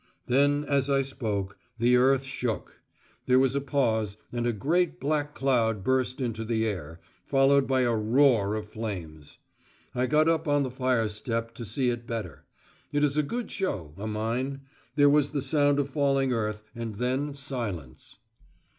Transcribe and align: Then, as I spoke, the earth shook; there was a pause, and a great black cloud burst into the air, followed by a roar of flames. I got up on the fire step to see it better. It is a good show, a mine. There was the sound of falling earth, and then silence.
Then, 0.25 0.63
as 0.67 0.89
I 0.89 1.03
spoke, 1.03 1.59
the 1.77 1.95
earth 1.95 2.23
shook; 2.23 2.81
there 3.27 3.37
was 3.37 3.53
a 3.53 3.61
pause, 3.61 4.17
and 4.31 4.47
a 4.47 4.51
great 4.51 4.99
black 4.99 5.35
cloud 5.35 5.83
burst 5.83 6.19
into 6.19 6.43
the 6.43 6.65
air, 6.65 6.99
followed 7.23 7.67
by 7.67 7.81
a 7.81 7.93
roar 7.93 8.55
of 8.55 8.67
flames. 8.67 9.37
I 9.93 10.07
got 10.07 10.27
up 10.27 10.47
on 10.47 10.63
the 10.63 10.71
fire 10.71 11.07
step 11.07 11.53
to 11.53 11.65
see 11.65 11.91
it 11.91 12.07
better. 12.07 12.45
It 12.91 13.03
is 13.03 13.15
a 13.15 13.21
good 13.21 13.51
show, 13.51 13.93
a 13.95 14.07
mine. 14.07 14.61
There 14.95 15.07
was 15.07 15.29
the 15.29 15.41
sound 15.43 15.77
of 15.77 15.91
falling 15.91 16.33
earth, 16.33 16.63
and 16.73 16.95
then 16.95 17.35
silence. 17.35 18.17